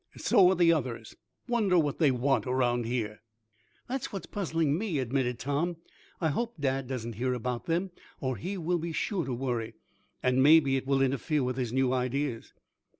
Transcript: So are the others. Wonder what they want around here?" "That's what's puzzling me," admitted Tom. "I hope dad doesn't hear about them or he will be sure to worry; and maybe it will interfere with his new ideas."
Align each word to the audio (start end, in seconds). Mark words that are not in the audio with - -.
So 0.17 0.49
are 0.49 0.55
the 0.55 0.73
others. 0.73 1.15
Wonder 1.47 1.77
what 1.77 1.99
they 1.99 2.09
want 2.09 2.47
around 2.47 2.87
here?" 2.87 3.21
"That's 3.87 4.11
what's 4.11 4.25
puzzling 4.25 4.75
me," 4.75 4.97
admitted 4.97 5.37
Tom. 5.37 5.77
"I 6.19 6.29
hope 6.29 6.55
dad 6.59 6.87
doesn't 6.87 7.13
hear 7.21 7.35
about 7.35 7.67
them 7.67 7.91
or 8.19 8.37
he 8.37 8.57
will 8.57 8.79
be 8.79 8.93
sure 8.93 9.25
to 9.25 9.33
worry; 9.35 9.75
and 10.23 10.41
maybe 10.41 10.75
it 10.75 10.87
will 10.87 11.03
interfere 11.03 11.43
with 11.43 11.57
his 11.57 11.71
new 11.71 11.93
ideas." 11.93 12.51